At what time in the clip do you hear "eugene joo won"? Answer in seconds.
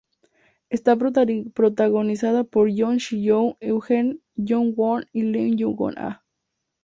3.59-5.05